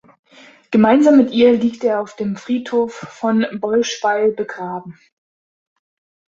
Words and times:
Gemeinsam 0.71 1.15
mit 1.17 1.29
ihr 1.29 1.51
liegt 1.51 1.83
er 1.83 2.01
auf 2.01 2.15
dem 2.15 2.35
Friedhof 2.35 2.91
von 2.91 3.45
Bollschweil 3.59 4.31
begraben. 4.31 4.97